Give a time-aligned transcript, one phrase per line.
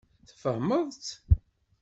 [0.29, 1.05] Tfehmeḍ-t?